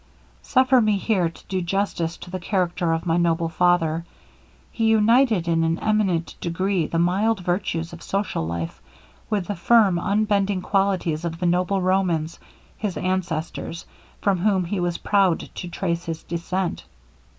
Suffer 0.41 0.81
me 0.81 0.97
here 0.97 1.29
to 1.29 1.45
do 1.45 1.61
justice 1.61 2.17
to 2.17 2.31
the 2.31 2.39
character 2.39 2.91
of 2.91 3.05
my 3.05 3.17
noble 3.17 3.49
father. 3.49 4.03
He 4.71 4.87
united 4.87 5.47
in 5.47 5.63
an 5.63 5.77
eminent 5.77 6.33
degree 6.41 6.87
the 6.87 6.97
mild 6.97 7.41
virtues 7.41 7.93
of 7.93 8.01
social 8.01 8.47
life, 8.47 8.81
with 9.29 9.45
the 9.45 9.55
firm 9.55 9.99
unbending 9.99 10.63
qualities 10.63 11.23
of 11.23 11.39
the 11.39 11.45
noble 11.45 11.83
Romans, 11.83 12.39
his 12.79 12.97
ancestors, 12.97 13.85
from 14.21 14.39
whom 14.39 14.65
he 14.65 14.79
was 14.79 14.97
proud 14.97 15.39
to 15.41 15.67
trace 15.69 16.05
his 16.05 16.23
descent. 16.23 16.83